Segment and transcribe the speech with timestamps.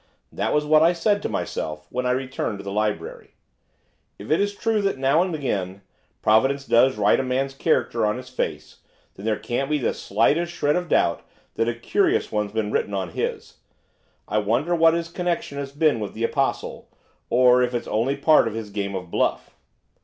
[0.31, 3.35] That was what I said to myself when I returned to the laboratory.
[4.17, 5.83] 'If it is true that, now and again,
[6.23, 8.77] Providence does write a man's character on his face,
[9.13, 11.21] then there can't be the slightest shred of a doubt
[11.53, 13.57] that a curious one's been written on his.
[14.27, 16.89] I wonder what his connection has been with the Apostle,
[17.29, 19.55] or if it's only part of his game of bluff.